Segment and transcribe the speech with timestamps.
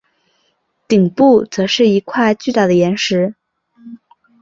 [0.87, 3.35] 顶部则是一块巨大的岩石。